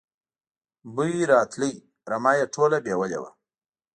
[0.95, 1.69] بوی راته،
[2.11, 3.31] رمه یې ټوله بېولې وه.